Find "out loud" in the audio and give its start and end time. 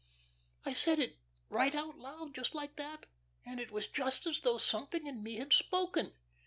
1.75-2.33